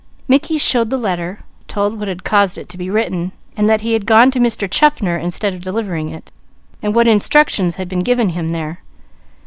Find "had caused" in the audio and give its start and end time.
2.07-2.57